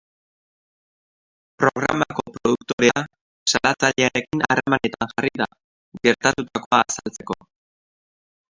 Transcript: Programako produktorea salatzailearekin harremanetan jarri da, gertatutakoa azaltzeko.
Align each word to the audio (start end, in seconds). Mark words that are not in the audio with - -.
Programako 1.63 2.23
produktorea 2.37 3.03
salatzailearekin 3.53 4.43
harremanetan 4.49 5.13
jarri 5.13 5.33
da, 5.45 5.51
gertatutakoa 6.09 6.83
azaltzeko. 6.89 7.41